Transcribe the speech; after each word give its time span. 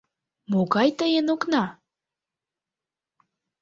Могай 0.51 0.89
тыйын 0.99 1.27
окна? 1.35 1.63